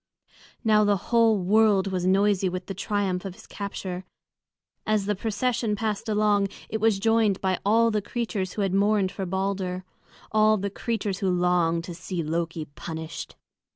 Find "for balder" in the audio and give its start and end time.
9.11-9.83